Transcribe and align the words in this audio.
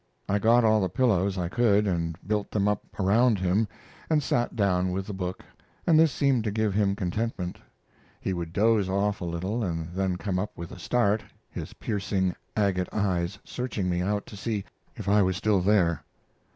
I 0.27 0.39
got 0.39 0.63
all 0.65 0.81
the 0.81 0.89
pillows 0.89 1.37
I 1.37 1.47
could 1.47 1.85
and 1.85 2.17
built 2.25 2.49
them 2.49 2.67
up 2.67 2.83
around 2.99 3.37
him, 3.37 3.67
and 4.09 4.23
sat 4.23 4.55
down 4.55 4.91
with 4.91 5.05
the 5.05 5.13
book, 5.13 5.43
and 5.85 5.99
this 5.99 6.11
seemed 6.11 6.43
to 6.45 6.51
give 6.51 6.73
him 6.73 6.95
contentment. 6.95 7.59
He 8.19 8.33
would 8.33 8.51
doze 8.51 8.89
off 8.89 9.21
a 9.21 9.25
little 9.25 9.63
and 9.63 9.93
then 9.93 10.15
come 10.15 10.39
up 10.39 10.57
with 10.57 10.71
a 10.71 10.79
start, 10.79 11.21
his 11.51 11.73
piercing, 11.73 12.35
agate 12.57 12.89
eyes 12.91 13.37
searching 13.43 13.91
me 13.91 14.01
out 14.01 14.25
to 14.25 14.35
see 14.35 14.65
if 14.95 15.07
I 15.07 15.21
was 15.21 15.37
still 15.37 15.61
there. 15.61 16.03